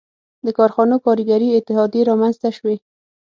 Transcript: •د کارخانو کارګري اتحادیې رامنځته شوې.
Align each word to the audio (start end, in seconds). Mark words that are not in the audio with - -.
•د 0.45 0.47
کارخانو 0.57 0.95
کارګري 1.05 1.47
اتحادیې 1.51 2.01
رامنځته 2.09 2.49
شوې. 2.57 2.75